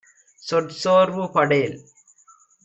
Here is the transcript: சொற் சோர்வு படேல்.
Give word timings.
சொற் 0.43 0.71
சோர்வு 0.71 1.31
படேல். 1.31 1.77